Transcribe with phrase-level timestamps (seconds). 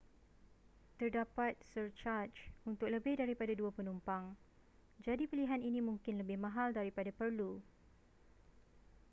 [0.99, 2.27] terdapat surcaj
[2.69, 4.25] untuk lebih daripada 2 penumpang
[5.05, 7.51] jadi pilihan ini mungkin lebih mahal daripada perlu